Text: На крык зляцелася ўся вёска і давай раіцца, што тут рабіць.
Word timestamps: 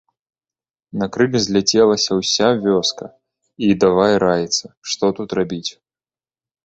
На 1.01 1.05
крык 1.17 1.33
зляцелася 1.47 2.11
ўся 2.21 2.47
вёска 2.65 3.05
і 3.67 3.69
давай 3.87 4.13
раіцца, 4.25 4.65
што 4.93 5.05
тут 5.21 5.29
рабіць. 5.41 5.67